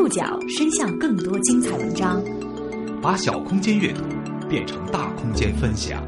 [0.00, 2.24] 触角伸向更多精彩文章，
[3.02, 4.02] 把小空间阅读
[4.48, 6.02] 变成大空间分享。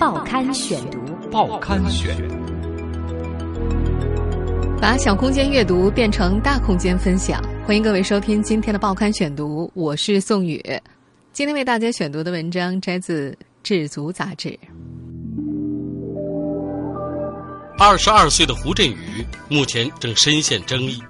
[0.00, 0.98] 报刊选读，
[1.30, 2.16] 报刊选，
[4.80, 7.40] 把小空间阅读变成大空间分享。
[7.64, 10.60] 欢迎各位收听今天的报刊选读，我是宋宇。
[11.32, 13.30] 今天为大家选读的文章摘自
[13.62, 14.58] 《智足》杂志。
[17.78, 21.00] 二十二岁的胡振宇目前正深陷争议。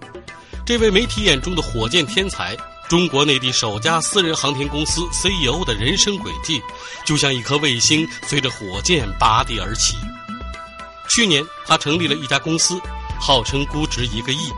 [0.66, 2.56] 这位媒体眼中的火箭天才，
[2.88, 6.61] 中国内地首家私人航天公司 CEO 的人生轨迹，
[7.05, 9.97] 就像一颗卫星随着火箭拔地而起。
[11.09, 12.80] 去年，他成立了一家公司，
[13.20, 14.51] 号称估值一个亿。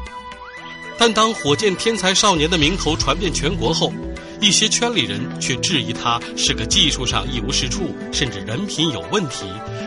[0.97, 3.93] 但当火箭天才少年的名头传遍全国后，
[4.41, 9.45] 一些圈里人却质疑他是个技术上一无是处，甚至人品有问题，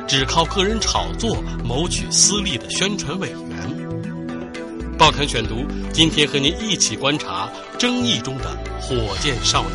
[0.07, 3.50] 只靠个人炒作谋取私利的宣传委员。
[5.01, 8.43] 报刊选读，今天和您一起观察争议中的
[8.79, 9.73] 火箭少年。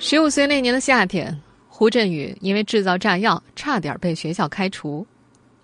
[0.00, 5.06] 十五岁那年的夏天，胡振宇因为制造炸药，差点被学校开除。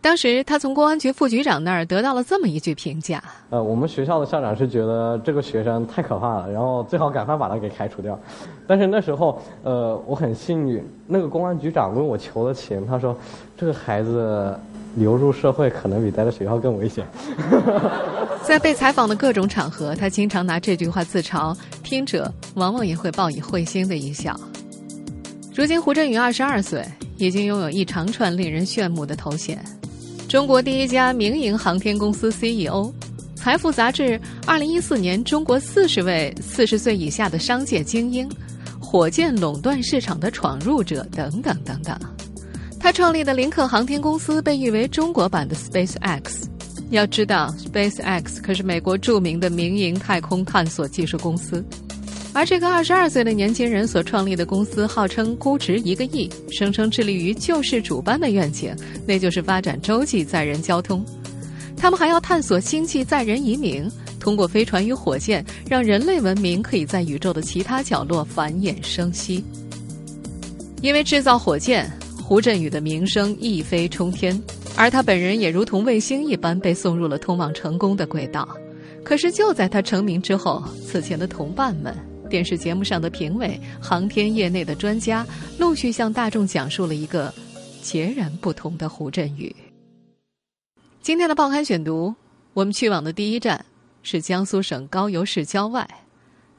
[0.01, 8.17] 当时他从公安局副局长那儿得到了这么一句评价：呃，我们学校的校长是觉得这个学生太可怕了，然后最好赶快把他给开除掉。
[8.69, 13.19] 但是那时候，呃，我很幸运，那个公安局长问我求了情，他说
[13.57, 14.57] 这个孩子。
[14.97, 17.07] 流入社会可能比待在学校更危险。
[18.45, 24.39] 在被采访的各种场合，他经常拿这句话自嘲，听者往往也会报以会心的一笑。
[25.55, 26.85] 如今，胡振宇二十二岁，
[27.19, 29.63] 已经拥有一长串令人炫目的头衔：
[30.29, 32.91] 中国第一家民营航天公司 CEO，
[33.37, 38.29] 财富杂志二零一四年中国四十位四十岁以下的商界精英，
[38.81, 41.97] 火箭垄断市场的闯入者等等等等。
[42.83, 46.49] 他创立的林克航天公司被誉为中国版的 Space X。
[46.91, 51.65] 要知道，Space X 可是美国著名的民营太空探索技术公司。
[52.33, 58.75] 而这个二十二岁的年轻人所创立的公司，号称估值一个亿，声称致力于救世主般的愿景，
[59.07, 61.07] 那就是发展洲际载人交通。
[61.77, 69.45] 他们还要探索星际载人移民，通过飞船与火箭，让人类文明可以在宇宙的其他角落繁衍生息。
[70.81, 71.89] 因为制造火箭。
[72.33, 74.43] 胡振宇的名声一飞冲天，
[74.75, 78.49] 而他本人也如同卫星一般被送入了通往成功的轨道。
[79.05, 81.95] 可是就在他成名之后，此前的同伴们、
[82.31, 85.27] 电视节目上的评委、航天业内的专家，
[85.59, 87.31] 陆续向大众讲述了一个
[87.83, 89.55] 截然不同的胡振宇。
[91.03, 92.15] 今天的报刊选读，
[92.55, 93.63] 我们去往的第一站
[94.03, 95.87] 是江苏省高邮市郊外，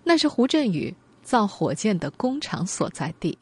[0.04, 3.36] 那是胡振宇造火箭的工厂所在地。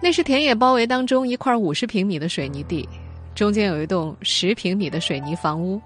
[0.00, 2.88] 那是田野包围当中一块五十平米的水泥地，
[3.34, 5.80] 中间有一栋十平米的水泥房屋。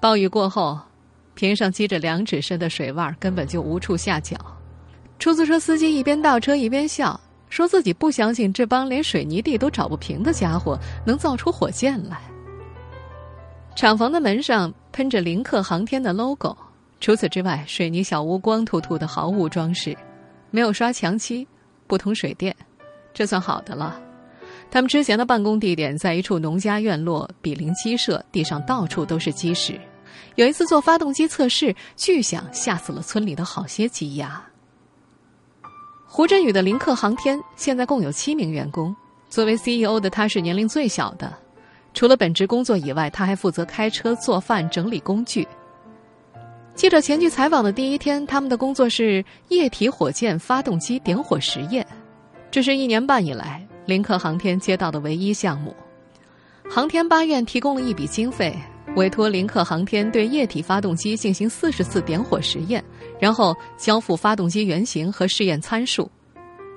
[0.00, 0.78] 暴雨过后，
[1.34, 4.36] 坪上积着两指深的水洼，根本就无处下脚。
[5.18, 12.20] 出租车司机一边倒车一边笑，说自己不相信这帮连水泥地都找不平的家伙能造出火箭来。
[13.74, 16.56] 厂房的门上喷着林克航天的 logo，
[17.00, 19.96] 除此之外，水泥小屋光秃秃的，毫无装饰，
[20.52, 21.44] 没有刷墙漆，
[21.88, 22.54] 不通水电。
[23.18, 24.00] 这算好的了。
[24.70, 29.80] 他们之前的办公地点在一处农家院落，比邻鸡舍，地上到处都是鸡屎。
[30.36, 34.40] 有一次做发动机测试，巨响吓死了村里的好些鸡鸭。
[36.06, 38.94] 胡振宇的林克航天现在共有七名员工，
[39.28, 41.34] 作为 CEO 的他是年龄最小的。
[41.92, 45.44] 除了本职工作以外，他还负责开车、做饭、整理工具。
[46.76, 51.84] 记者前去采访的第一天，他们的工作是液体火箭发动机点火实验。
[52.50, 55.74] 这是一年半以来林克航天接到的唯一项目，
[56.68, 58.56] 航天八院提供了一笔经费，
[58.96, 62.82] 委托林克航天对液体发动机进行四十次点火实验，
[63.20, 66.10] 然后交付发动机原型和试验参数。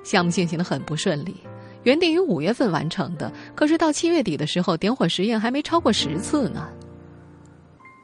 [0.04, 1.36] 项目进行的很不顺利，
[1.84, 6.68] 原定于五月份完成的，可是到七月底的时候，点火实验还没超过十次呢。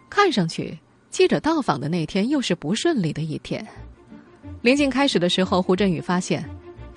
[0.09, 0.79] 看上去，
[1.11, 3.67] 记者到访的那天又是不顺利的一天。
[4.63, 6.49] 临近开始的时候，胡振宇发现。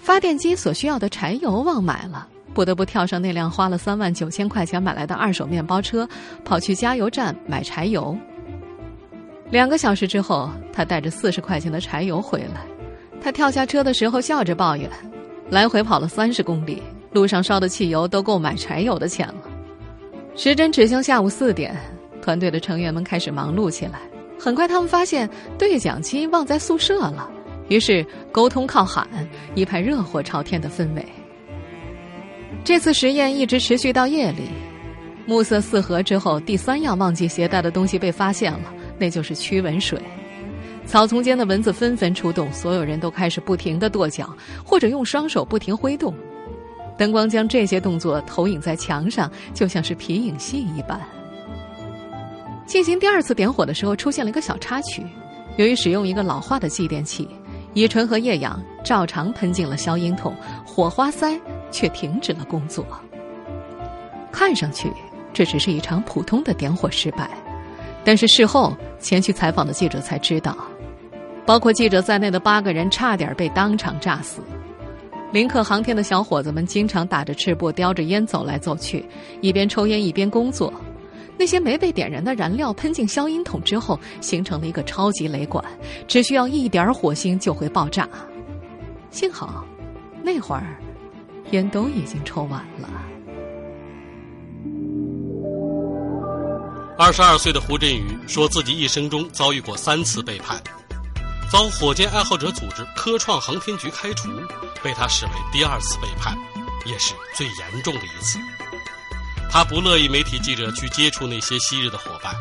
[0.01, 6.09] 发电机所需要的柴油忘买了，不得不跳上那辆花了三万九千块钱买来的二手面包车，
[6.43, 8.17] 跑去加油站买柴油。
[9.51, 12.61] 两个小时之后，他带着四十块钱的柴油回来。
[13.21, 14.89] 他跳下车的时候笑着抱怨
[15.51, 16.81] ：“来回跑了三十公里，
[17.11, 19.43] 路上烧的汽油都够买柴油的钱了。”
[20.35, 21.77] 时针指向下午四点，
[22.23, 23.99] 团队的成员们开始忙碌起来。
[24.39, 27.29] 很快，他们发现对讲机忘在宿舍了。
[27.71, 29.07] 于是沟通靠喊，
[29.55, 31.05] 一派热火朝天的氛围。
[32.65, 34.49] 这次实验一直持续到夜里，
[35.25, 39.97] 暮色四合之后，第三样忘记携带的东西被发现了，那就是驱蚊水。
[40.85, 44.35] 草丛间的蚊子纷纷出动，所有人都开始不停的跺脚，
[44.65, 46.13] 或者用双手不停挥动。
[46.97, 50.99] 灯光将这些动作投影在墙上，就像是皮影戏一般。
[52.65, 55.05] 进行第二次点火的时候，出现了一个小插曲。
[55.55, 57.27] 由于使用一个老化的继电器，
[57.73, 60.35] 乙醇和液氧照常喷进了消音筒，
[60.65, 61.39] 火花塞
[61.71, 62.85] 却停止了工作。
[64.31, 64.91] 看上去
[65.33, 67.29] 这只是一场普通的点火失败，
[68.03, 70.55] 但是事后前去采访的记者才知道，
[71.45, 74.41] 包括记者在内的八个人差点被当场炸死。
[75.31, 79.05] 林克航天的小伙子们经常打着赤膊，叼着烟走来走去，
[79.39, 80.73] 一边抽烟一边工作。
[81.41, 85.65] 那些没被点燃的燃料喷进消音筒之后，形成了一个超级雷管，
[86.07, 88.07] 只需要一点火星就会爆炸。
[89.09, 89.65] 幸好，
[90.23, 90.77] 那会儿
[91.49, 92.87] 烟都已经抽完了。
[96.95, 100.61] 二十二岁的胡振宇说自己一生中遭遇过三次背叛，
[101.51, 104.29] 遭火箭爱好者组织科创航天局开除，
[104.83, 106.37] 被他视为第二次背叛，
[106.85, 108.37] 也是最严重的一次。
[109.53, 112.33] 他不乐意媒体记者去接触那些昔日的伙伴，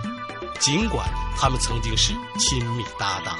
[0.61, 1.05] 尽管
[1.37, 3.37] 他们曾经是亲密搭档。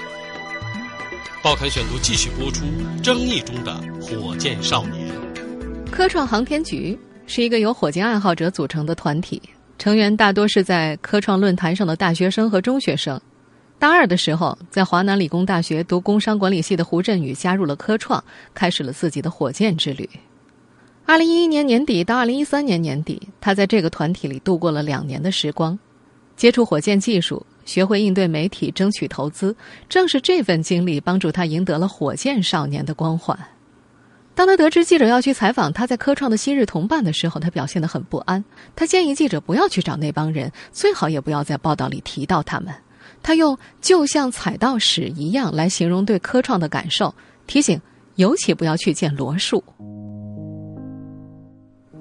[1.41, 2.65] 报刊选读继续播出
[3.01, 5.09] 争议中的火箭少年。
[5.89, 9.41] 科创航天局是一个由火箭爱好者组成的团体。
[9.79, 13.19] 成员大多是在科创论坛上的大学生和中学生。
[13.79, 18.23] 大二的时候，在华南理工大学读工商管理系的胡振宇加入了科创，
[18.53, 20.11] 开始了自己的火箭之旅。
[21.11, 25.77] 二零一一年年底到二零一三年年底，他在这个团体里度过了两年的时光，
[26.37, 29.57] 接触火箭技术，学会应对媒体，争取投资。
[29.89, 33.37] 正是这份经历，帮助他赢得了“火箭少年”的光环。
[34.37, 38.45] 当他得知记者要去采访他在科创的昔日同伴的时候，他表现得很不安。
[38.77, 42.73] 他建议记者不要去找那帮人，最好也不要在报道里提到他们。
[43.21, 47.13] 他用“就像踩到屎一样”来形容对科创的感受，
[47.49, 47.81] 提醒
[48.15, 49.65] 尤其不要去见罗树。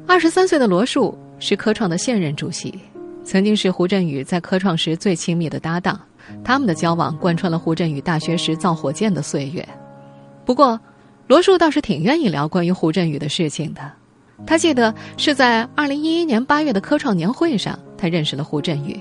[0.09, 2.73] 二十三岁的罗树是科创的现任主席，
[3.23, 6.01] 曾经是胡振宇在科创时最亲密的搭档。
[6.43, 9.63] 他们的交往贯穿了胡振宇大学时造火箭的岁月。
[10.45, 10.79] 不过，
[11.27, 13.81] 罗树倒是挺愿意聊关于胡振宇的事情的，
[14.47, 18.99] 他记得是在二零一一年八月的科创年会上，他认识了胡振宇。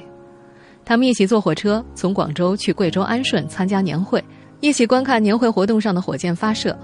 [0.84, 4.22] 他们一起坐火车从广州去贵州安顺参加年会，
[4.60, 6.78] 一起观看年会活动上的火箭发射。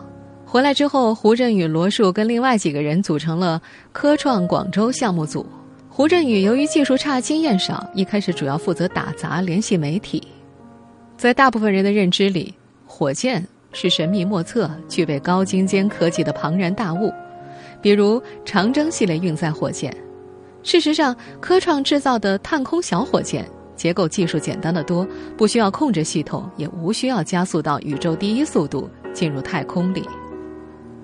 [0.54, 3.60] 回来之后，胡振宇、罗树跟另外几个人组成了
[3.90, 5.44] 科创广州项目组。
[5.88, 10.22] 胡振宇由于技术差、经验少，一开始主要负责打杂、联系媒体。
[11.16, 12.54] 在大部分人的认知里，
[12.86, 13.44] 火箭。
[13.72, 17.12] 是神秘莫测、具备高精尖科技的庞然大物，
[17.82, 19.92] 比如长征系列运载火箭。
[20.62, 25.04] 事实上，科创制造的探空小火箭结构技术简单的多，
[25.36, 30.08] 不需要控制系统，也无需要加速到宇宙第一速度进入太空里。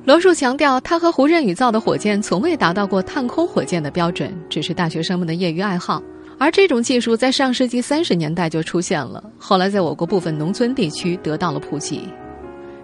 [0.07, 6.03] 罗树强调，他和胡振宇造的火箭从未达到过探空火箭的标准，只是大学生们的业余爱好。
[6.39, 12.09] 而这种技术在上世纪三十年代就出现了，后来在我国部分农村地区得到了普及。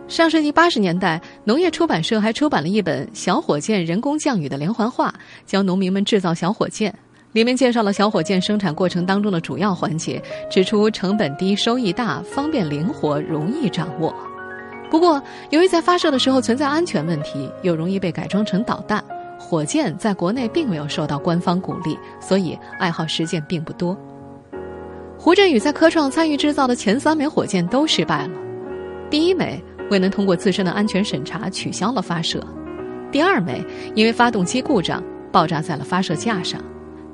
[0.09, 5.13] 上世纪八十年代，农业出版社还出版了一本《小火箭人工降雨》的连环画，
[5.47, 6.95] 教农民们制造小火箭。
[7.33, 14.15] 里面介绍了小火箭生产过程当中的主要环节，指出成本低、收益大、方便灵活、容易掌握。
[14.91, 19.03] 不过，由于在发射的时候存在安全问题，又容易被改装成导弹，
[19.39, 23.97] 火箭在国内并没有受到官方鼓励，所以爱好实践并不多。
[25.19, 28.35] 胡振宇在科创参与制造的前三枚火箭都失败了，
[29.11, 29.63] 第一枚。
[29.89, 32.45] 未能通过自身的安全审查，取消了发射。
[33.13, 33.65] 第二枚
[33.95, 35.01] 因为发动机故障
[35.31, 36.61] 爆炸在了发射架上。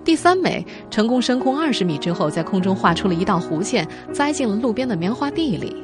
[0.02, 5.76] 第三枚成功升空二十米之后，在空中画出了一道弧线，栽进了路边的棉花地里。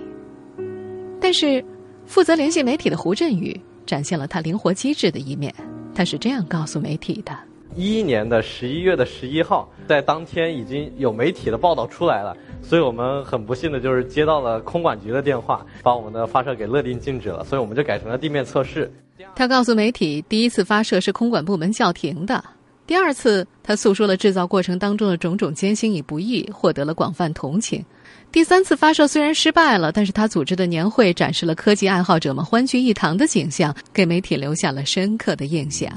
[1.21, 1.63] 但是，
[2.09, 5.55] 负责联系媒体的胡振宇展现了他灵活机智的一面。
[5.95, 7.37] 他是这样告诉媒体的。
[7.77, 18.91] 一一年的十一月的十一号，在当天已经有媒体的报道出来了，所以我们很不幸的就是接到了空管局的电话，把我们的发射给勒令禁止了，所以我们就改成了地面测试。
[19.37, 22.43] 他告诉媒体，第一次发射是空管部门叫停的，
[22.87, 27.85] 第二次他诉说了制造过程当中的种种艰辛与不易，获得了广泛同情。
[28.31, 35.91] 第三次发射虽然失败了，但是他组织的年会展示了科技爱好者们欢聚一堂的景象，给媒体留下了深刻的印象。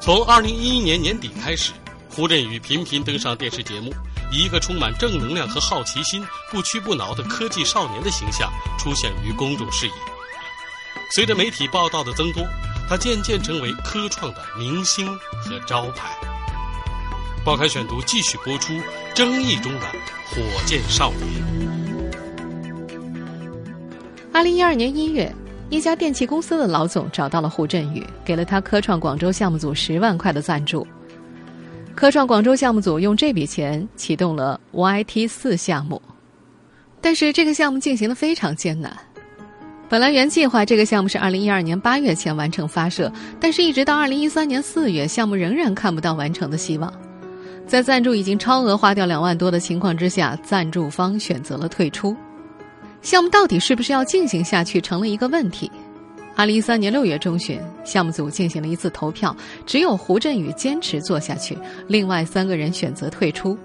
[0.00, 1.72] 从二零一一年年底开始，
[2.08, 3.92] 胡振宇频频登上电视节目，
[4.32, 9.92] 以一个充满正能量和好奇心、不屈不挠的科技少年的形象出现于公众视野。
[11.14, 12.42] 随着媒体报道的增多，
[12.88, 15.06] 他渐渐成为科创的明星
[15.44, 16.29] 和招牌。
[17.42, 18.74] 报刊选读继续播出
[19.14, 19.80] 争议中的
[20.26, 21.26] 火箭少年。
[24.30, 25.34] 二零一二年一月，
[25.70, 30.86] 一家电器公司的老总找到了胡振宇，给了他科创广州项目组十万块的赞助。
[31.94, 36.00] 科创广州项目组用这笔钱启动了 YT 四项目，
[37.00, 38.94] 但是这个项目进行的非常艰难。
[39.88, 46.92] 本来原计划这个项目是二零一二年八月前完成发射，但是一直到二零一三年四月，项目仍然看不到完成的希望。
[47.70, 52.16] 在赞助已经超额花掉两万多的情况之下，赞助方选择了退出。
[53.00, 55.70] 项目到底是不是要进行下去，成了一个问题。
[56.34, 59.34] 二零一三年六月中旬，项目组进行了一次投票，
[59.66, 63.56] 只有胡振宇坚持做下去，另外三个人选择退出。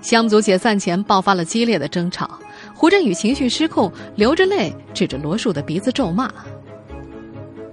[0.00, 2.38] 项目组解散前爆发了激烈的争吵，
[2.72, 6.32] 胡振宇情绪失控，流着泪指着罗树的鼻子咒骂。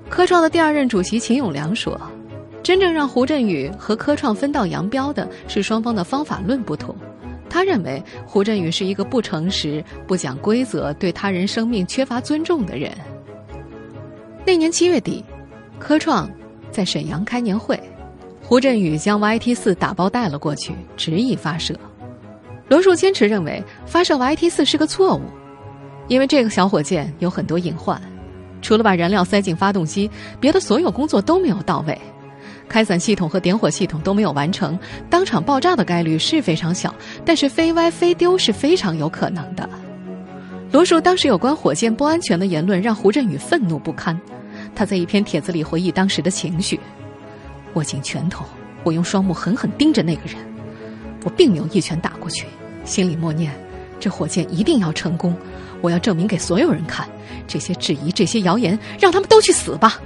[0.09, 1.95] 科创的第二任主席秦永良说
[2.65, 6.95] ：“真正让胡振宇和科创分道扬镳的是双方的方法论不同。
[7.47, 12.91] 他认为胡振宇是一个不诚实、不讲规则、对他人生命缺乏尊重的人。”
[14.43, 15.23] 那年七月底，
[15.77, 16.27] 科创
[16.71, 17.79] 在沈阳开年会，
[18.41, 21.75] 胡振宇将 YT 四打包带了过去，执意发射。
[22.67, 25.21] 罗树坚持认为发射 YT 四是个错误，
[26.07, 28.01] 因为这个小火箭有很多隐患，
[28.59, 31.95] 除了把燃料塞进发动机，别的所有工作都没有到位，
[32.67, 34.77] 开伞系统和点火系统都没有完成，
[35.09, 36.93] 当场爆炸的概率是非常小，
[37.23, 39.69] 但是飞歪飞丢是非常有可能的。
[40.71, 44.19] 罗树当时有关火箭不安全的言论让胡振宇愤怒不堪，
[44.75, 46.79] 他在一篇帖子里回忆当时的情绪：
[47.75, 48.43] 握紧拳头，
[48.83, 50.35] 我用双目狠狠盯着那个人，
[51.23, 52.45] 我并没有一拳打过去，
[52.83, 53.53] 心里默念：
[53.99, 55.33] 这火箭一定要成功，
[55.81, 57.07] 我要证明给所有人看，
[57.47, 60.01] 这些质疑、这些谣言，让他们都去死吧。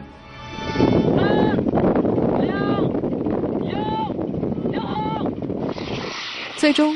[6.60, 6.94] 最终，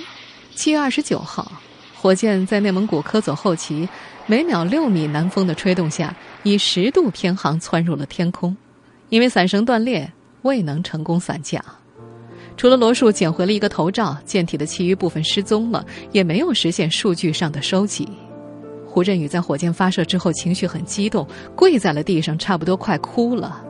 [0.54, 1.50] 七月二十九号。
[1.96, 3.88] 火箭在内蒙古科左后旗
[4.26, 8.54] 每秒六米南风的吹动下，以十度偏航窜入了天空。
[9.08, 11.64] 因为伞绳断裂，未能成功伞降。
[12.58, 18.06] 除了罗树捡回了一个头罩，舰体的其余部分失踪了，也没有实现数据上的收集。
[18.86, 23.64] 胡振宇在火箭发射之后情绪很激动，跪在了地上，差不多快哭了。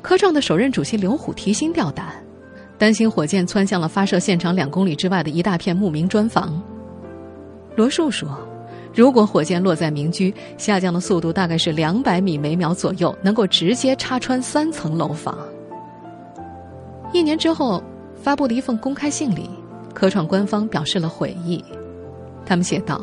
[0.00, 2.24] 科创的首任主席刘虎提心吊胆，
[2.80, 6.58] 担心火箭窜向了发射现场两公里之外的一大片牧民砖房。
[7.76, 8.26] 罗树说
[8.96, 15.36] ：“如果火箭落在民居，下降的速度大概是两百米每秒左右，能够直接插穿三层楼房。”
[17.12, 17.82] 一年之后，
[18.14, 19.50] 发布的一份公开信里，
[19.92, 21.62] 科创官方表示了悔意。
[22.46, 23.02] 他们写道：“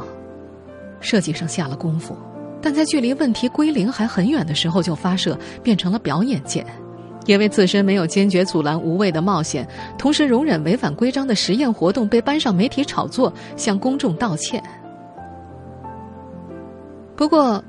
[1.00, 2.18] 设计上下了功夫，
[2.64, 6.66] 但在距离问题归零还很远的时候就发射，变成了表演键。
[7.28, 9.68] 因为自身没有坚决阻拦无谓的冒险，
[9.98, 14.64] 同时容忍违反规章的实验活动被搬上媒体炒作，向公众道歉。
[17.16, 17.64] 不过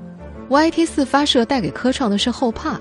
[0.49, 2.79] ，YT 四发射带给科创的是后怕，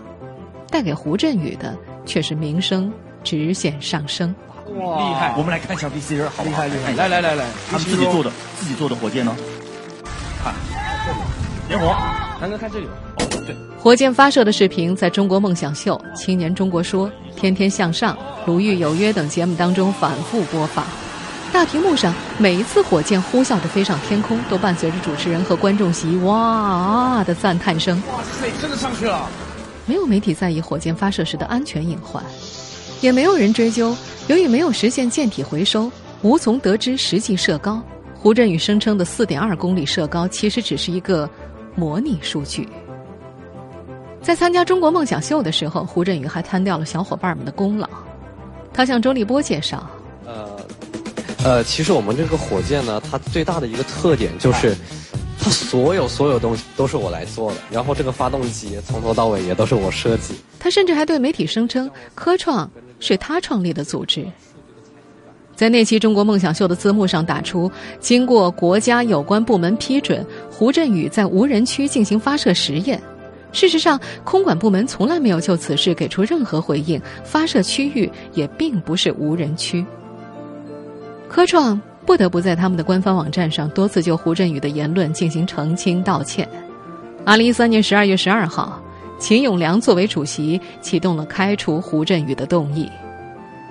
[0.70, 2.92] 带给胡振宇的却是名声
[3.24, 4.34] 直线上升。
[4.76, 5.34] 哇，厉害！
[5.36, 6.92] 我们来看一下 VCR，好厉害厉害！
[6.92, 9.34] 来来来来，他们自己做的自己做的火箭呢？
[10.44, 10.54] 看，
[11.66, 11.96] 点火，
[12.40, 12.86] 南哥看这里。
[13.80, 20.84] 火箭发射的视频在中国梦想秀、青年中国说、天天向上、鲁豫有约等节目当中反复播放。
[21.52, 28.02] 大屏幕上，每一次火箭呼啸着飞上天空，都伴随着主持人和观众席“哇”的赞叹声。
[28.10, 29.28] 哇塞，真的上去了！
[29.86, 32.22] 没有媒体在意火箭发射时的安全隐患，
[33.00, 35.90] 也没有人追究，由于没有实现舰体回收，
[36.22, 37.80] 无从得知实际射高。
[38.12, 41.30] 胡振宇声称的四点二公里射高，其实只是一个
[41.76, 42.68] 模拟数据。
[44.22, 47.88] 在参加中国梦想秀的时候，胡振宇还贪掉了小伙伴们的功劳。
[48.72, 49.88] 他向周立波介绍
[50.26, 50.60] ：“呃，
[51.42, 54.76] 呃，其实我们这个火箭呢，它最大的一个特点就是，
[55.40, 57.58] 它所有所有东西都是我来做的。
[57.70, 60.34] 然后这个发动机从头到尾也都是我设计。
[60.58, 62.70] 他甚至还对媒体声称，科创
[63.00, 64.26] 是他创立的组织。
[65.56, 73.00] 在那期中国梦想秀的字幕上打出：经过国家有关部门批准，胡振宇在无人区进行发射实验。”
[73.50, 79.84] 事实上，空管部门从来没有就此事给出任何回应，发射区域也并不是无人区。
[81.28, 86.48] 科创不得不在他们的官方网站上多次就胡振宇的言论进行澄清道歉。
[87.24, 88.80] 二零一三年十二月十二号，
[89.18, 92.88] 秦永良作为主席启动了开除胡振宇的动议，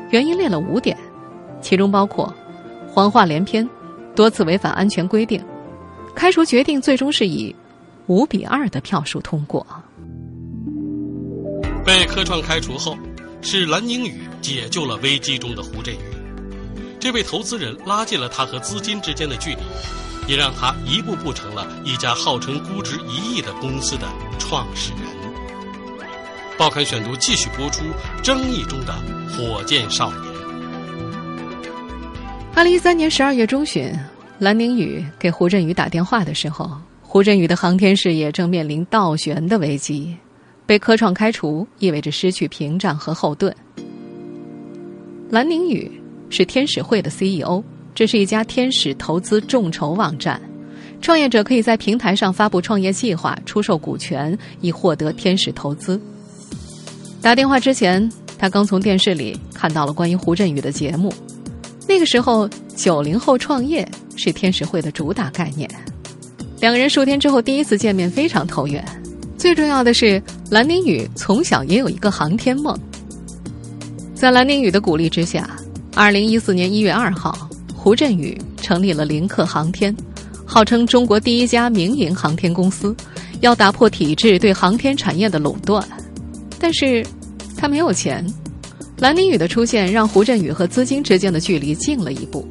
[0.10, 0.98] 原因列了五点，
[1.62, 2.34] 其中包括
[2.88, 3.68] 谎话连篇、
[4.16, 5.40] 多次违反安全规定。
[6.16, 7.56] 开除决定最终是以。
[8.08, 9.66] 五比二的票数通过。
[11.86, 12.98] 被科创开除后，
[13.42, 16.00] 是蓝宁宇解救了危机中的胡振宇。
[17.00, 19.62] 这位投资人拉近了他和资金之间的距离，
[20.28, 24.08] 也让他一步步成了一家号称估值一亿的公司的
[24.40, 25.02] 创始人。
[26.58, 27.84] 报刊选读继续播出
[28.24, 28.94] 争议中的
[29.32, 30.24] 火箭少年。
[32.56, 33.94] 二零一三年十二月中旬，
[34.40, 36.70] 蓝宁宇给胡振宇打电话的时候，
[37.10, 40.14] 胡振宇的航天事业正面临倒悬的危机，
[40.66, 43.56] 被科创开除意味着失去屏障和后盾。
[45.30, 45.90] 蓝宁宇
[46.30, 47.64] 是天使会的 CEO，
[47.96, 50.40] 这是一家天使投资众筹网站，
[51.02, 56.00] 创业者可以在平台上发布创业计划，出售股权以获得天使投资。
[57.22, 61.12] 打电话之前，他刚从电视里看到了关于胡振宇的节目。
[61.88, 63.88] 那个时候，九零后创业
[64.18, 65.70] 是天使会的主打概念。
[66.60, 68.84] 两个人数天之后第一次见面，非常投缘。
[69.38, 72.78] 最重要的是，蓝宁宇从小也有一个航天梦。
[74.16, 75.48] 在蓝宁宇的鼓励之下，
[75.94, 79.96] 二零一四年一月二号，胡振宇成立了林克航天，
[80.46, 82.96] 号称中国第一家民营航天公司，
[83.42, 85.88] 要打破体制对航天产业的垄断。
[86.58, 87.06] 但是，
[87.56, 88.26] 他没有钱。
[88.98, 92.44] 蓝宁宇的出现让胡振宇和资金之间的距离近了一步。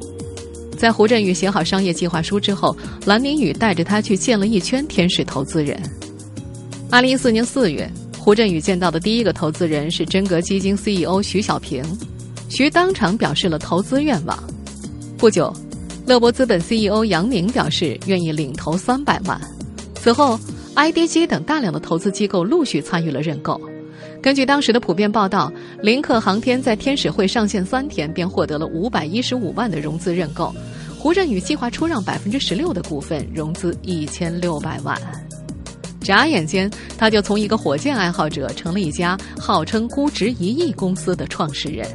[0.77, 5.81] 在胡振宇写好商业计划书之后，蓝宁宇带着他去见了一圈天使投资人。
[6.91, 11.83] 二零一四年四月，胡振宇见到的第一个投资人是真格基金 CEO 徐小平，
[12.47, 14.37] 徐当场表示了投资愿望。
[15.17, 15.51] 不久，
[16.05, 19.41] 乐博资本 CEO 杨宁表示愿意领投三百万。
[19.95, 20.39] 此后
[20.75, 23.59] ，IDG 等大量的投资机构陆续参与了认购。
[24.27, 25.49] 根据当时的普遍报道，
[25.81, 30.53] 林克航天在天使会上线三天便获得了五百一十五万的融资认购。
[30.99, 34.99] 胡振宇计划出让百分之十六的股份，融资一千六百万。
[36.01, 41.87] 眨眼间，他就从一个火箭爱好者成了一家号称估值一亿公司的创始人。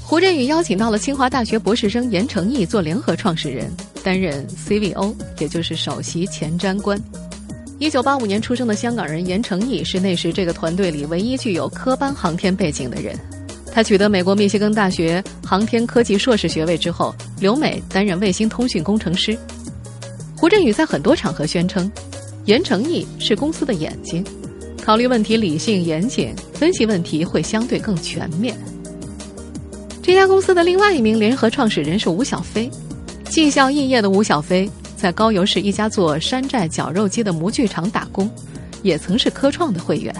[0.00, 3.68] 胡振宇邀请到了清华大学博士生严成义做联合创始人，
[4.04, 6.96] 担任 CVO，也就是首席前瞻官。
[7.80, 13.18] 一九八五年出生的香港人严成义是那时这个团队里唯一具有科班航天背景的人。
[13.72, 19.34] 他取得美国密歇根大学航天科技硕士学位之后，留美担任卫星通讯工程师。
[20.36, 21.90] 胡振宇在很多场合宣称，
[22.44, 24.22] 严成义是公司的眼睛，
[24.84, 28.54] 考虑问题理性严谨，分析问题会相对更全面。
[30.02, 32.70] 这家公司的另外一名联合创始人是吴小飞，
[33.30, 34.70] 绩效异业的吴小飞。
[35.00, 38.30] 在高邮市一家做山寨绞肉机的模具厂打工，
[38.82, 40.14] 也曾是科创的会员。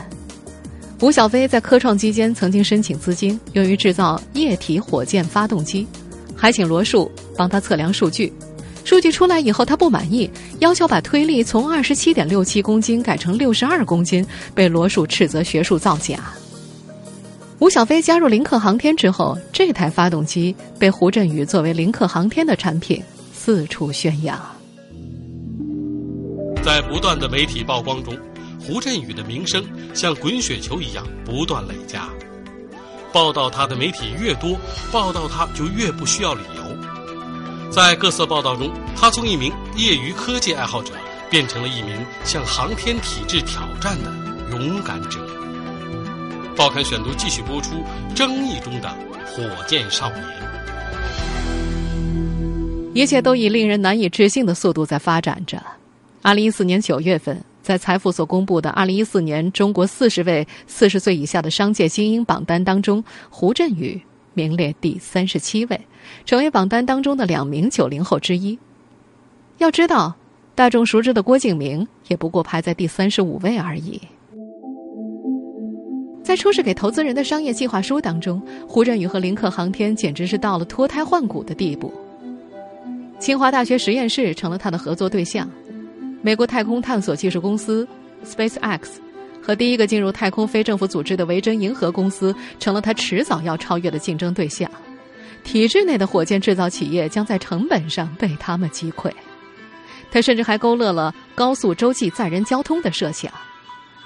[1.00, 5.86] 吴小飞在科创期间曾经申请资金，用于制造液体火箭发动机，
[6.34, 8.32] 还请罗树帮他测量数据。
[8.82, 16.18] 数据出来以后，他不满意，要求把推力从二十七点六七公斤改成六十二公斤，被罗树斥责学术造假。
[17.58, 23.02] 吴小飞加入林克航天之后，这台发动机被胡振宇作为林克航天的产品
[23.34, 24.40] 四处宣扬。
[26.62, 28.16] 在不断的媒体曝光中，
[28.60, 32.08] 胡振宇的名声像滚雪球一样不断累加。
[33.12, 34.56] 报道他的媒体越多，
[34.92, 37.70] 报道他就越不需要理由。
[37.70, 40.92] 在各色报道中，他从一名业余科技爱好者
[41.30, 44.12] 变成了一名向航天体制挑战的
[44.50, 45.18] 勇敢者。
[46.56, 47.82] 报刊选读继续播出
[48.14, 48.88] 争议中的
[49.24, 50.22] 火箭少年。
[52.92, 55.62] 一切都以令人难以置信的速度在发展着。
[56.22, 63.98] 二零一四年九月份，在财富所公布的二零一四年中国四十位四十岁以下的商界精英榜单当中，胡振宇
[64.34, 65.80] 名列第三十七位，
[66.26, 68.58] 成为榜单当中的两名九零后之一。
[69.56, 70.14] 要知道，
[70.54, 73.98] 大众熟知的郭敬明也不过排在第三十五位而已。
[76.22, 81.90] 在出示给投资人的商业计划书当中，胡振宇和林克航天简直是到了脱胎换骨的地步。
[83.18, 85.50] 清华大学实验室成了他的合作对象。
[86.22, 87.86] 美国太空探索技术公司
[88.24, 88.80] SpaceX
[89.42, 94.70] 和第一个进入太空非政府组织的维珍银河公司成了他迟早要超越的竞争对象。
[95.42, 99.10] 体制内的火箭制造企业将在成本上被他们击溃。
[100.10, 103.32] 他甚至还勾勒了高速洲际载人交通的设想。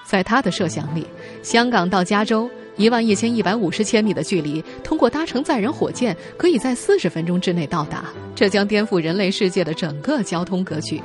[0.05, 1.05] 在他的设想里，
[1.43, 8.05] 香港到加州一万一千一百五十千米的距离，通过搭乘载人火箭，可以在四十分钟之内到达。
[8.35, 11.03] 这将颠覆人类世界的整个交通格局。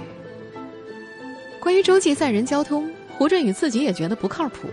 [1.60, 4.68] 关于洲际载人交通，胡振宇自己也觉得不靠谱。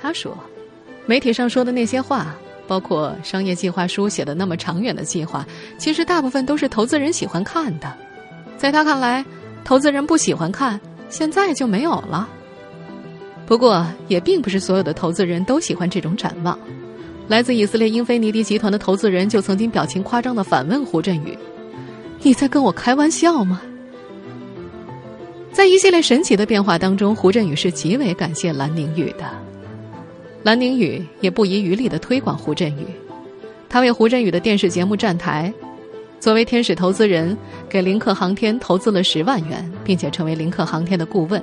[0.00, 0.36] 他说
[1.06, 2.34] ：“媒体上说的那些话，
[2.66, 5.44] 包括商业计划书写的那么长远的计划，
[5.78, 7.92] 其实大部分都是投资人喜欢看的。
[8.56, 9.24] 在他看来，
[9.64, 12.28] 投资人不喜欢看，现在就没有了。”
[13.44, 16.56] 不过，也并不是所有的投资人都喜欢这种展望。
[17.28, 21.36] 来自以色列英菲尼迪集团的投资人就曾经表情夸张的反问胡振宇
[22.22, 23.60] ：“你在跟我开玩笑吗？”
[25.52, 29.24] 在一系列神奇的变化当中，胡振宇是极为感谢蓝宁宇的。
[30.42, 32.86] 蓝宁宇也不遗余力的推广胡振宇，
[33.68, 35.52] 他为胡振宇的电视节目站台，
[36.18, 37.36] 作为天使投资人，
[37.68, 41.40] 给林克航天投资了十万元，并且成为林克航天的顾问。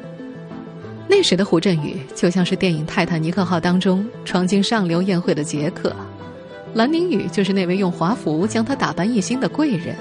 [1.08, 5.96] 那时的胡振宇就像是电影《泰坦尼克号》当中闯进上流宴会的杰克，
[6.74, 9.96] 蓝宁宇就是那位用华服将他打扮一新的贵人。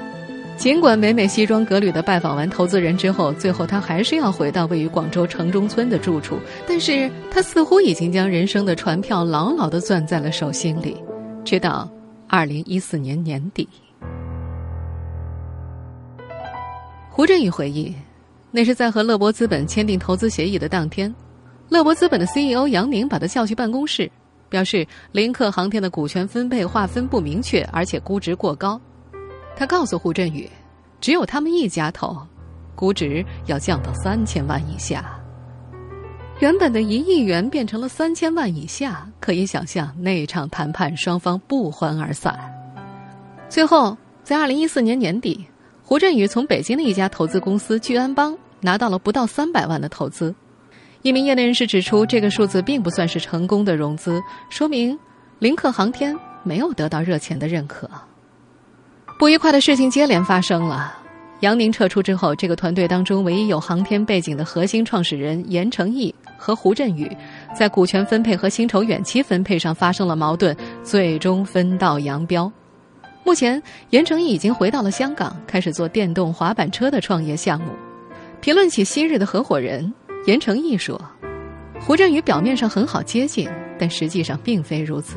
[0.59, 10.97] 尽管每每西装革履的拜访完投资人之后，最后他还是要回到位于广州城中村的住处，但是他似乎已经将人生的船票牢牢的攥在了手心里。
[11.45, 11.89] 直到
[12.27, 13.69] 二零一四年年底，
[17.09, 17.95] 胡振宇回忆。
[18.51, 21.15] 那是在和乐博资本签订投资协议的当天，
[21.69, 24.11] 乐博资本的 CEO 杨宁把他叫去办公室，
[24.49, 28.81] 表示林克航天的股权分配划分不明确，而且估值过高。
[29.59, 30.49] 他告诉胡振宇，
[31.01, 32.17] 只有他们一家投，
[32.77, 35.19] 估值要降到三千万以下。
[36.39, 42.39] 原本的一亿元变成了三千万以下，可以想象那场谈判双方不欢而散。
[43.49, 45.45] 最后，在二零一四年年底。
[45.83, 50.33] 胡振宇从北京的一家投资公司聚安邦拿到了不到三百万的投资。
[51.03, 54.97] 一名业内人士指出，这个数字并不算是成功的融资，说明
[55.41, 57.91] 林克航天没有得到热钱的认可。
[59.19, 60.97] 不愉快的事情接连发生了。
[61.41, 67.11] 杨宁撤出之后，这个团队当中唯一有航天背景的核心创始人严成义和胡振宇，
[67.53, 72.51] 在股权分配和薪酬远期分配上发生了矛盾，最终分道扬镳。
[73.25, 77.73] 目前，严成义已经回到了香港，开始做电动滑板车的创业项目。
[78.41, 79.93] 评论起昔日的合伙人，
[80.27, 81.01] 严成义说
[81.81, 85.17] ：“胡振宇表面上很好接近，但实际上并非如此。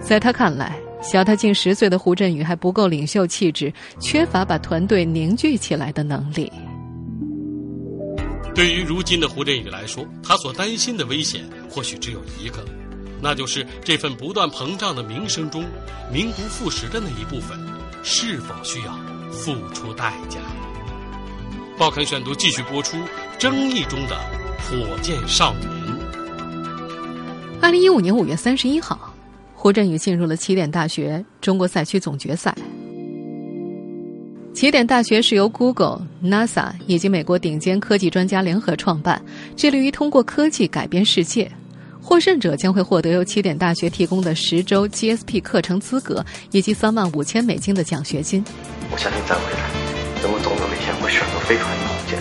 [0.00, 6.50] 在他看来，小他近十岁的胡振宇还不够领袖气质，缺乏把团队凝聚起来的能力。”
[8.54, 12.64] 对于如今的胡振宇来说，他所担心的危险或许只有一个。
[13.20, 15.64] 那就是这份不断膨胀的名声中，
[16.12, 17.58] 名不副实的那一部分，
[18.02, 18.92] 是否需要
[19.30, 20.38] 付出代价？
[21.78, 22.96] 报刊选读继续播出：
[23.38, 24.18] 争议中的
[24.58, 25.70] 火箭少年。
[27.60, 29.05] 二零一五年五月三十一号，
[29.66, 32.54] 胡振宇进入了起点大学中国赛区总决赛。
[34.54, 39.20] 起点大学是由 Google、NASA 以及美国顶尖科技专家联合创办，
[39.56, 41.50] 致力于通过科技改变世界。
[42.00, 48.44] 获胜者将会获得由起点大学提供的十周 GSP 课程资格，以及三万五千美金的奖学金。
[48.92, 52.20] 我相信在未来，人们总有一天会选择飞船火箭，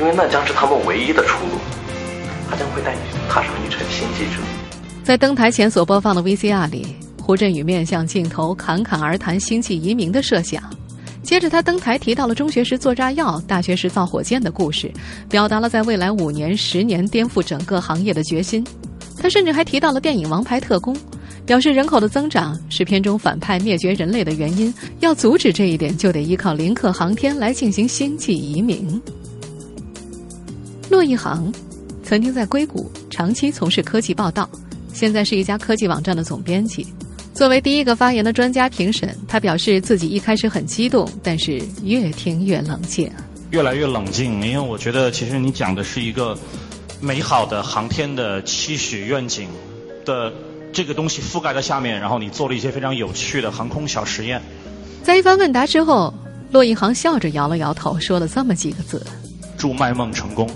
[0.00, 1.52] 因为那将是他们唯一的出路。
[2.50, 4.63] 它将会带你踏上一程星际之旅。
[5.04, 10.62] 在登台前所播放的 VCR 里，胡振宇面向镜头侃侃而谈星际移民的设想。
[11.22, 14.90] 接着，他登台提到了中学时做炸药、大学时造火箭的故事，
[15.28, 18.66] 表达了在未来五年、十年颠覆整个行业的决心。
[19.18, 20.94] 他甚至还提到了电影《王牌特工》，
[21.44, 29.00] 表示人口的增长是片中反派灭绝人类的原因，要阻止这一点就得依靠林克航天来进行星际移民。
[30.88, 31.52] 骆一航
[32.02, 34.48] 曾经在硅谷长期从事科技报道，
[34.94, 36.86] 现在是一家科技网站的总编辑。
[37.34, 43.10] 作为第一个发言的专家评审，他表示自己一开始很激动，但是越听越冷静，
[43.50, 46.34] 越来越冷静，因为我觉得其实你讲的是一个。
[47.00, 49.46] 美好的航天的期许愿景
[50.06, 50.32] 的
[50.72, 54.40] 这个东西覆盖在下面，然后你做了一些非常有趣的航空小实验。
[55.02, 56.14] 在一番问答之后，
[56.50, 59.04] 骆一航笑着摇了摇头，说了这么几个字
[59.58, 60.48] ：“祝卖梦成功。”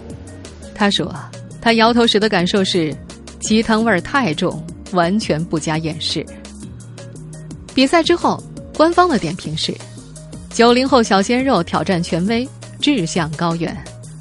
[0.75, 1.15] 他说
[1.61, 2.97] ：“他摇头时的感受是，
[3.41, 6.25] 鸡汤味儿太重，完全不加掩饰。”
[7.75, 8.43] 比赛之后，
[8.77, 9.75] 官方的点评是
[10.53, 12.49] ：“九零后小鲜肉挑战权威，
[12.81, 13.77] 志向高远。”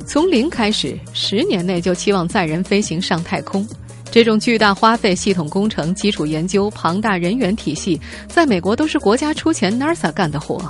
[0.06, 3.68] 从零开始，十年内就期望载人飞行上太空，
[4.10, 10.62] 这种巨大花费、系统工程、基础研究、庞大人员体系，在美国都是国家出钱 NASA 干的活，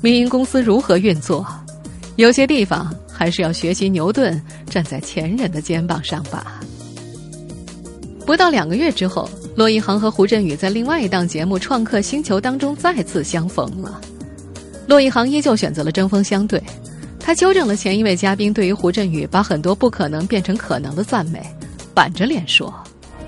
[0.00, 1.44] 民营公司如何运作？
[2.14, 6.60] 有些地方还是要学习牛顿，站在前人的肩膀上吧。
[8.26, 14.00] 不到两个月之后，骆一航和胡振宇在另外一档节目《创客星球》当中再次相逢了。
[14.88, 16.60] 骆一航依旧选择了针锋相对。
[17.20, 21.40] 他纠正了前一位嘉宾对于胡振宇把很多不可能变成可能的赞美，
[21.94, 22.74] 板着脸说：“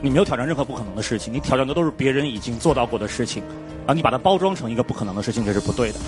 [0.03, 3.41] 你没有挑战任何不可能的事情，你挑战的都是别人已经做到过的事情，
[3.87, 5.99] 而你把它包装成一个不可能的事情，这是不对的。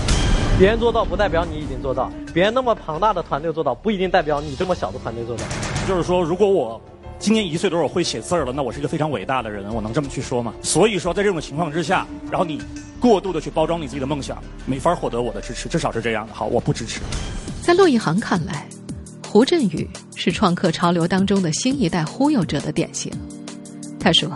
[0.59, 5.44] 别人做到不代表你已经做到，别人那么庞大的团队做到不一定代表你这么小的团队做到。
[5.87, 6.81] 就是说，如果我
[7.20, 10.54] 今年一岁多，我会写字儿了，那我是一个非常伟大的人，我能这么去说吗？
[10.62, 12.59] 所以说，在这种情况之下，然后你
[12.98, 16.33] 过度的去包装你自己的梦想，没法获得我的支持，至少是这样的。
[16.33, 16.98] 好，我不支持。
[17.61, 18.66] 在骆一航看来，
[19.28, 23.12] 胡振宇是创客潮流当中的新一代忽悠者的典型。
[24.00, 24.33] 他说，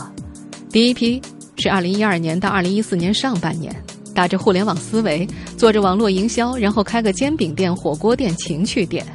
[0.71, 1.23] 第一批
[1.57, 3.75] 是二零一二年到二零一四年上半年，
[4.15, 9.07] 打着互联网思维，做着网络营销，然后开个煎饼店、火锅店、情趣店。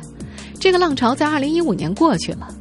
[0.60, 2.56] 这个浪潮在二零一五年过去了。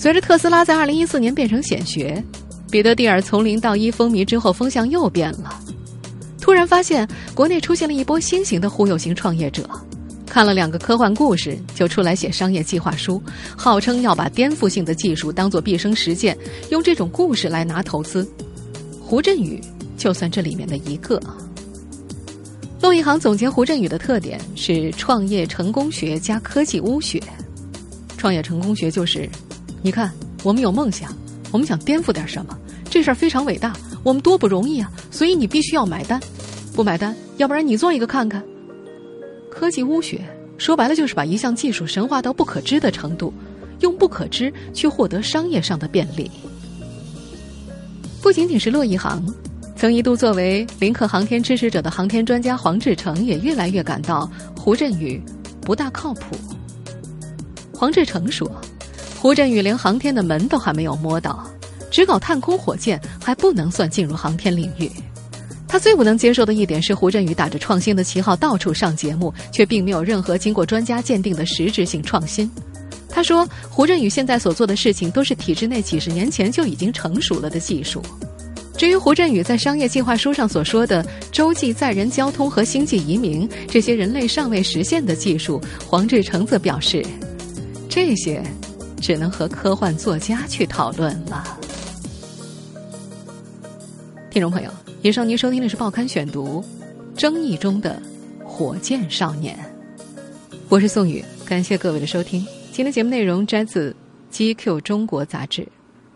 [0.00, 2.24] 随着特斯拉在二零一四年变成显学，
[2.70, 5.60] 彼得蒂尔从零到一风靡之后，风向又变了。
[6.40, 9.68] 突然发现国内出现了一波新型的忽悠型创业者。
[10.24, 13.22] 看了两个科幻故事，就出来写商业计划书，
[13.54, 16.34] 号称要把颠覆性的技术当做毕生实践，
[16.70, 18.26] 用这种故事来拿投资。
[19.02, 19.60] 胡振宇
[19.98, 21.20] 就算这里面的一个。
[22.80, 27.22] 陆一航总结胡振宇的特点是创业成功学加科技巫学。
[28.16, 29.28] 创业成功学就是，
[29.82, 30.12] 你看
[30.42, 31.14] 我们有梦想，
[31.50, 32.56] 我们想颠覆点什么，
[32.90, 36.20] 这事儿非常伟大，我们多不容易啊，所以你必须要买单，
[36.74, 38.42] 不买单，要不然你做一个看看。
[39.50, 40.20] 科技巫学
[40.58, 43.32] 说白了就是把一项技术神化到不可知的程度，
[43.80, 46.30] 用不可知去获得商业上的便利。
[48.22, 49.24] 不仅仅是骆一航，
[49.76, 55.20] 曾一度作为林克航天支持者的航天专家黄志成也越来越感到胡振宇
[55.62, 56.36] 不大靠谱。
[57.72, 58.46] 黄志成说
[59.20, 61.46] ：“胡振宇连航天的门都还没有摸到，
[61.90, 64.90] 只搞探空火箭还不能算进入航天领域。”
[65.68, 72.50] 他最不能接受的一点是胡振宇打着创新的旗号到处上节目，却并没有任何经过专家鉴定的实质性创新。
[73.10, 78.02] 他说，胡振宇现在所做的事情都是体制内几十年前就已经成熟了的技术。
[78.74, 87.04] 至于胡振宇在商业计划书上所说的洲际载人交通和星际移民这些人类尚未实现的技术，黄志成则表示，
[87.86, 88.42] 这些
[89.00, 91.58] 只能和科幻作家去讨论了。
[94.30, 94.70] 听众朋友。
[95.02, 96.62] 以上您收听的是《报刊选读》，
[97.18, 98.02] 争议中的
[98.44, 99.58] 火箭少年。
[100.68, 102.46] 我是宋宇，感谢各位的收听。
[102.70, 103.96] 今天节目内容摘自
[104.54, 105.66] 《GQ 中国》杂志。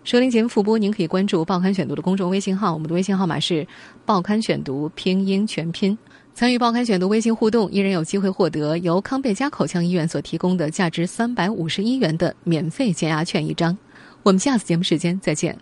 [0.05, 3.63] 收听节目复播，您可以关注《报刊选读》的公众微信号，我们的微信号码是
[4.05, 5.97] 《报刊选读》拼音全拼。
[6.35, 13.79] 参与《报刊选读》微信互动，依然有机会获得由康贝佳口腔医院所提供的价值三百五十一元的免费减压券一张。
[14.25, 15.57] 我们下次节目时间再见。